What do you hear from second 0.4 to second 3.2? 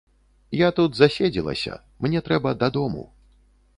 Я тут заседзелася, мне трэба дадому.